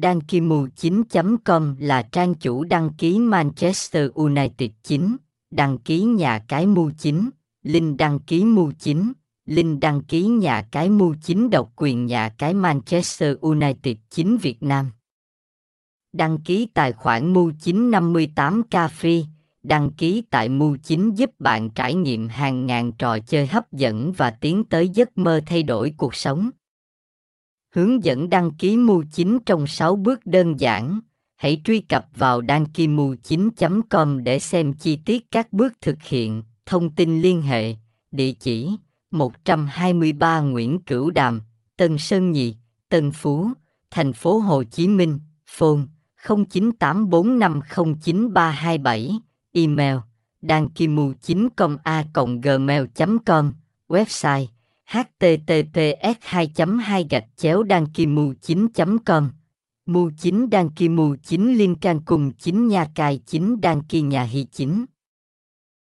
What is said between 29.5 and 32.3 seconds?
6 bước đơn giản. Hãy truy cập